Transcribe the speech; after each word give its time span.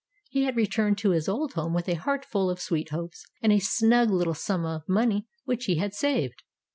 He 0.31 0.45
had 0.45 0.55
returned 0.57 0.97
to 0.97 1.11
his 1.11 1.29
old 1.29 1.53
home 1.53 1.75
with 1.75 1.87
a 1.87 1.93
heart 1.93 2.25
full 2.25 2.49
of 2.49 2.59
sweet 2.59 2.89
hopes, 2.89 3.23
and 3.39 3.53
a 3.53 3.59
snug 3.59 4.09
little 4.09 4.33
sum 4.33 4.65
of 4.65 4.89
money 4.89 5.27
which 5.45 5.65
he 5.65 5.75
had 5.75 5.93
saved. 5.93 6.41